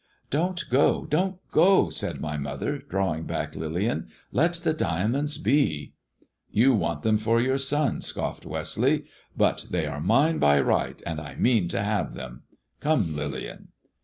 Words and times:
"Don't 0.31 0.67
go; 0.71 1.05
don't 1.05 1.35
go," 1.51 1.91
said 1.91 2.19
my 2.19 2.35
mother, 2.35 2.79
drawing 2.79 3.25
back 3.25 3.53
Lillian;" 3.55 4.07
let 4.41 4.55
the 4.55 4.73
diamonds 4.73 5.37
be."" 5.37 5.93
You 6.51 6.73
want 6.73 7.03
them 7.03 7.19
for 7.19 7.39
your 7.39 7.59
son," 7.59 8.01
scoffed 8.01 8.43
Westleigh;" 8.43 9.01
but 9.37 9.67
THE 9.69 9.77
DEAD 9.83 9.89
MAN'S 10.01 10.07
DIAMONDS 10.07 10.39
209 10.39 10.39
they 10.39 10.39
are 10.39 10.39
mine 10.39 10.39
by 10.39 10.59
right, 10.59 11.03
and 11.05 11.21
I 11.21 11.35
mean 11.35 11.67
to 11.67 11.83
have 11.83 12.15
them. 12.15 12.41
Come, 12.79 13.15
Lillian." 13.15 13.67